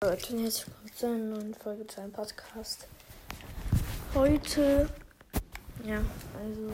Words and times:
Leute, 0.00 0.32
und 0.32 0.44
herzlich 0.44 0.66
willkommen 0.68 0.94
zu 0.94 1.06
einer 1.06 1.18
neuen 1.18 1.54
Folge 1.54 1.86
zu 1.88 2.00
einem 2.00 2.12
Podcast. 2.12 2.86
Heute, 4.14 4.88
ja, 5.84 6.00
also, 6.38 6.70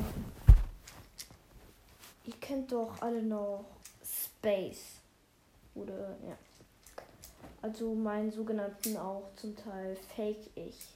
ihr 2.26 2.34
kennt 2.42 2.70
doch 2.70 3.00
alle 3.00 3.22
noch 3.22 3.64
Space. 4.04 5.00
Oder, 5.74 6.18
ja. 6.28 6.36
Also 7.62 7.94
meinen 7.94 8.30
sogenannten 8.30 8.98
auch 8.98 9.30
zum 9.36 9.56
Teil 9.56 9.96
Fake-Ich. 10.14 10.86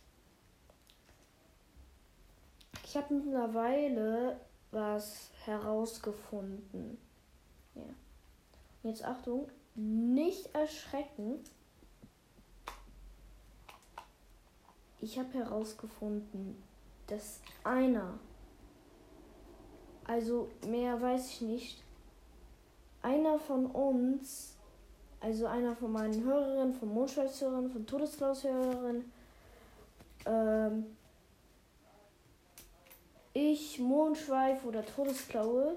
Ich 2.84 2.95
habe 2.95 3.14
mittlerweile 3.14 4.38
was 4.70 5.30
herausgefunden. 5.46 6.98
Ja. 7.74 7.84
Jetzt 8.82 9.02
Achtung, 9.02 9.48
nicht 9.74 10.54
erschrecken. 10.54 11.42
Ich 15.01 15.19
habe 15.19 15.33
herausgefunden, 15.34 16.61
dass 17.07 17.41
einer, 17.62 18.19
also 20.05 20.48
mehr 20.66 21.01
weiß 21.01 21.29
ich 21.29 21.41
nicht, 21.43 21.84
einer 23.02 23.38
von 23.38 23.66
uns, 23.66 24.57
also 25.21 25.47
einer 25.47 25.77
von 25.77 25.93
meinen 25.93 26.24
Hörerinnen, 26.24 26.74
von 26.74 26.93
Mondschweißhörerinnen, 26.93 27.71
von 27.71 27.87
Todesklaus-Hörerinnen, 27.87 29.12
ähm, 30.27 30.87
ich, 33.35 33.79
Mondschweif 33.79 34.65
oder 34.65 34.85
Todesklaue, 34.85 35.77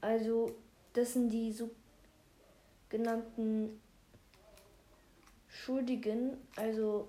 also 0.00 0.56
das 0.92 1.12
sind 1.12 1.30
die 1.30 1.52
sogenannten 2.90 3.80
Schuldigen, 5.46 6.36
also 6.56 7.08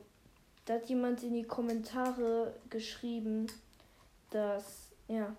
da 0.69 0.75
hat 0.75 0.87
jemand 0.87 1.23
in 1.23 1.33
die 1.33 1.47
Kommentare 1.47 2.53
geschrieben, 2.69 3.47
dass, 4.29 4.91
ja, 5.07 5.35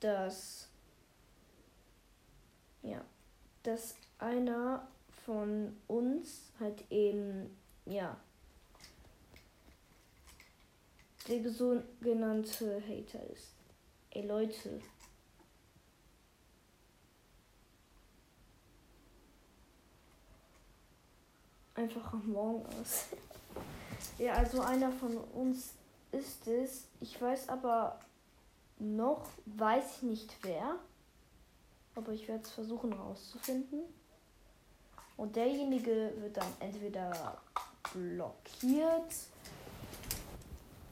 dass, 0.00 0.66
ja, 2.82 3.04
dass 3.62 3.94
einer 4.18 4.88
von 5.26 5.76
uns 5.86 6.50
halt 6.58 6.82
eben, 6.90 7.54
ja, 7.84 8.18
der 11.28 11.50
sogenannte 11.50 12.82
Hater 12.88 13.22
ist. 13.28 13.52
Ey 14.12 14.26
Leute. 14.26 14.80
Einfach 21.80 22.12
am 22.12 22.30
Morgen 22.30 22.66
aus. 22.78 23.06
ja, 24.18 24.34
also 24.34 24.60
einer 24.60 24.92
von 24.92 25.16
uns 25.16 25.72
ist 26.12 26.46
es. 26.46 26.88
Ich 27.00 27.18
weiß 27.20 27.48
aber 27.48 27.98
noch, 28.78 29.26
weiß 29.46 29.84
ich 29.96 30.02
nicht 30.02 30.36
wer. 30.42 30.76
Aber 31.94 32.12
ich 32.12 32.28
werde 32.28 32.42
es 32.42 32.50
versuchen 32.50 32.92
herauszufinden. 32.92 33.80
Und 35.16 35.36
derjenige 35.36 36.12
wird 36.18 36.36
dann 36.36 36.52
entweder 36.60 37.38
blockiert 37.94 39.14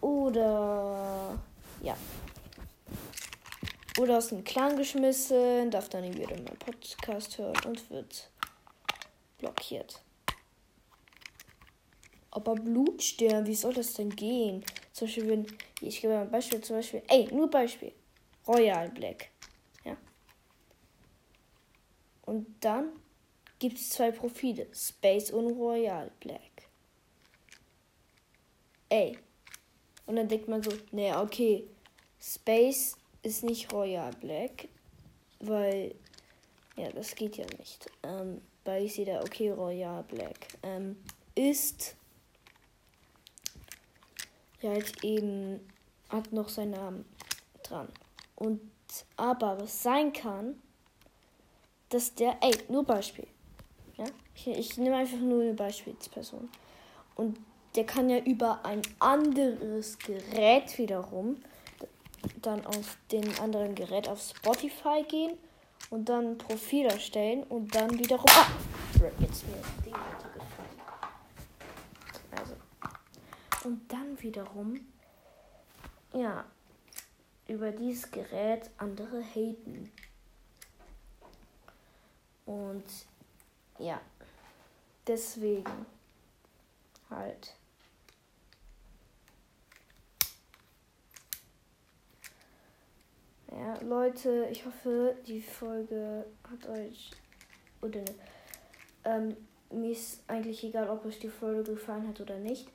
oder 0.00 1.39
ja. 1.83 1.97
Oder 3.98 4.17
aus 4.17 4.28
dem 4.28 4.42
Clan 4.42 4.78
geschmissen, 4.78 5.70
darf 5.70 5.91
dann 5.91 6.00
nie 6.00 6.14
wieder 6.14 6.34
meinen 6.34 6.58
Podcast 6.58 7.36
hören 7.36 7.58
und 7.67 7.91
wird 7.91 8.30
blockiert. 9.36 10.00
Aber 12.30 12.54
Blutstern, 12.54 13.46
wie 13.46 13.54
soll 13.54 13.74
das 13.74 13.94
denn 13.94 14.10
gehen? 14.10 14.64
Zum 14.92 15.06
Beispiel, 15.06 15.28
wenn, 15.28 15.46
ich 15.80 16.00
gebe 16.00 16.14
mal 16.14 16.22
ein 16.22 16.30
Beispiel, 16.30 16.60
zum 16.60 16.76
Beispiel, 16.76 17.02
ey, 17.08 17.28
nur 17.33 17.48
Beispiel. 17.50 17.92
Royal 18.46 18.90
Black. 18.90 19.30
Ja. 19.84 19.96
Und 22.22 22.46
dann 22.61 22.92
gibt 23.58 23.78
es 23.78 23.90
zwei 23.90 24.11
Profile. 24.11 24.67
Space 24.72 25.30
und 25.30 25.52
Royal 25.52 26.11
Black. 26.20 26.40
Ey. 28.88 29.18
Und 30.06 30.17
dann 30.17 30.28
denkt 30.28 30.48
man 30.48 30.62
so, 30.62 30.70
naja, 30.92 31.22
okay, 31.22 31.64
Space 32.20 32.96
ist 33.22 33.44
nicht 33.44 33.72
Royal 33.72 34.11
Black, 34.20 34.68
weil, 35.40 35.94
ja, 36.77 36.90
das 36.92 37.14
geht 37.14 37.36
ja 37.36 37.44
nicht. 37.58 37.90
Ähm, 38.02 38.40
weil 38.64 38.84
ich 38.84 38.94
sehe 38.94 39.05
da, 39.06 39.20
okay, 39.20 39.50
Royal 39.50 40.02
Black 40.05 40.48
ähm, 40.62 40.96
ist 41.34 41.96
ja 44.61 44.70
halt 44.70 45.05
eben 45.05 45.61
hat 46.08 46.33
noch 46.33 46.48
seinen 46.48 46.73
Namen 46.73 47.05
dran. 47.63 47.89
Und 48.36 48.61
aber 49.17 49.61
was 49.61 49.83
sein 49.83 50.13
kann, 50.13 50.61
dass 51.91 52.14
der, 52.14 52.36
ey, 52.41 52.57
nur 52.68 52.85
Beispiel. 52.85 53.27
Ja? 53.97 54.05
Ich, 54.35 54.47
ich 54.47 54.79
nehme 54.79 54.97
einfach 54.97 55.18
nur 55.18 55.42
eine 55.42 55.55
Beispielsperson. 55.55 56.48
Und 57.14 57.39
der 57.74 57.85
kann 57.85 58.08
ja 58.08 58.18
über 58.18 58.64
ein 58.64 58.83
anderes 58.98 59.98
Gerät 59.98 60.79
wiederum 60.79 61.36
dann 62.42 62.64
auf 62.67 62.97
den 63.13 63.39
anderen 63.39 63.74
Gerät 63.74 64.08
auf 64.08 64.20
Spotify 64.20 65.05
gehen 65.08 65.39
und 65.91 66.08
dann 66.08 66.33
ein 66.33 66.39
Profil 66.39 66.86
erstellen 66.86 67.45
und 67.45 67.74
dann 67.74 67.98
wiederum. 67.98 68.27
Ah! 68.29 68.47
Jetzt 69.20 69.47
mir 69.47 69.55
Ding 69.85 69.95
runtergefallen. 69.95 70.80
Also. 72.36 72.55
Und 73.64 73.92
dann 73.92 74.20
wiederum. 74.23 74.80
Ja. 76.13 76.45
Über 77.46 77.70
dieses 77.70 78.11
Gerät 78.11 78.70
andere 78.77 79.23
haten. 79.23 79.91
Und 82.47 82.85
ja. 83.79 84.01
Deswegen 85.07 85.86
halt. 87.11 87.55
Ja, 93.51 93.80
Leute, 93.80 94.47
ich 94.51 94.64
hoffe, 94.67 95.17
die 95.27 95.41
Folge 95.41 96.27
hat 96.51 96.68
euch. 96.68 97.11
Oder 97.80 98.05
ähm, 99.05 99.36
mir 99.70 99.92
ist 99.92 100.23
eigentlich 100.29 100.63
egal, 100.64 100.91
ob 100.91 101.05
euch 101.07 101.18
die 101.18 101.29
Folge 101.29 101.73
gefallen 101.73 102.07
hat 102.08 102.20
oder 102.20 102.39
nicht. 102.39 102.68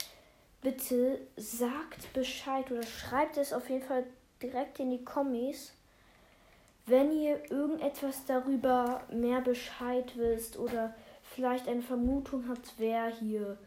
Bitte 0.63 1.19
sagt 1.35 2.13
Bescheid 2.13 2.71
oder 2.71 2.83
schreibt 2.83 3.37
es 3.37 3.51
auf 3.51 3.69
jeden 3.69 3.85
Fall 3.85 4.05
direkt 4.41 4.79
in 4.79 4.91
die 4.91 5.03
Kommis, 5.03 5.73
wenn 6.85 7.11
ihr 7.11 7.39
irgendetwas 7.51 8.25
darüber 8.25 9.01
mehr 9.11 9.41
Bescheid 9.41 10.11
wisst 10.17 10.57
oder 10.57 10.93
vielleicht 11.23 11.67
eine 11.67 11.81
Vermutung 11.81 12.45
habt, 12.49 12.73
wer 12.77 13.07
hier 13.07 13.57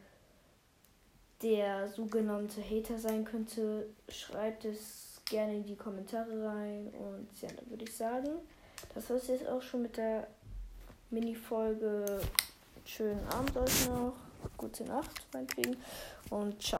der 1.42 1.88
sogenannte 1.88 2.62
Hater 2.62 2.98
sein 2.98 3.24
könnte, 3.24 3.86
schreibt 4.08 4.64
es 4.64 5.20
gerne 5.28 5.56
in 5.56 5.66
die 5.66 5.76
Kommentare 5.76 6.46
rein. 6.46 6.92
Und 6.98 7.28
ja, 7.40 7.48
dann 7.48 7.68
würde 7.70 7.84
ich 7.84 7.94
sagen, 7.94 8.30
das 8.94 9.10
war 9.10 9.16
es 9.16 9.28
jetzt 9.28 9.46
auch 9.46 9.62
schon 9.62 9.82
mit 9.82 9.96
der 9.96 10.26
Mini-Folge. 11.10 12.20
Schönen 12.84 13.26
Abend 13.28 13.56
euch 13.56 13.88
noch. 13.88 14.14
Gute 14.56 14.84
Nacht, 14.84 15.26
meinetwegen. 15.32 15.76
Und 16.30 16.62
ciao. 16.62 16.74